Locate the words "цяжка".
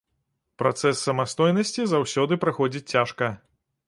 2.97-3.31